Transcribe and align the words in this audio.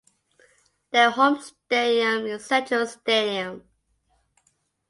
Their 0.89 1.11
home 1.11 1.39
stadium 1.39 2.25
is 2.25 2.43
Central 2.43 2.87
Stadium. 2.87 3.63